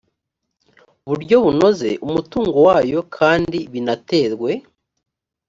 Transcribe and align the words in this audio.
buryo 1.09 1.35
bunoze 1.45 1.89
umutungo 2.07 2.57
wayo 2.67 2.99
kandi 3.17 3.57
binaterwe 3.73 4.51